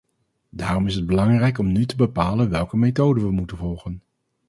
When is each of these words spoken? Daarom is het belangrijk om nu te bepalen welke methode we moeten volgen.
Daarom 0.49 0.87
is 0.87 0.95
het 0.95 1.05
belangrijk 1.05 1.57
om 1.57 1.71
nu 1.71 1.85
te 1.85 1.95
bepalen 1.95 2.49
welke 2.49 2.77
methode 2.77 3.21
we 3.21 3.31
moeten 3.31 3.57
volgen. 3.57 4.01